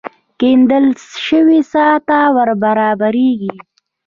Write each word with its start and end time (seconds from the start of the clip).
کېندل 0.39 0.85
شوې 1.25 1.59
څاه 1.71 1.95
ته 2.07 2.19
ور 2.35 2.49
برابرېږي. 2.63 3.55